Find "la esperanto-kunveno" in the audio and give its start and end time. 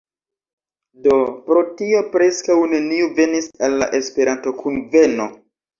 3.85-5.35